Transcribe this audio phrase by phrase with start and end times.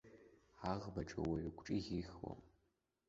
[0.71, 2.39] Аӷбаҿы уаҩ гәҿыӷь ихьуам.